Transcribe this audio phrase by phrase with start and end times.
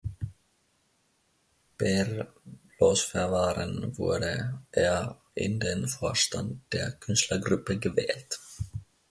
[1.77, 2.25] Per
[2.79, 8.39] Losverfahren wurde er in den Vorstand der Künstlergruppe gewählt.